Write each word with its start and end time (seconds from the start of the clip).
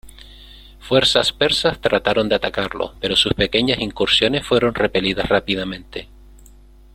Fuerzas 0.79 1.31
persas 1.31 1.79
trataron 1.79 2.27
de 2.27 2.33
atacarlo, 2.33 2.95
pero 2.99 3.15
sus 3.15 3.35
pequeñas 3.35 3.77
incursiones 3.81 4.43
fueron 4.47 4.73
repelidas 4.73 5.29
rápidamente. 5.29 6.09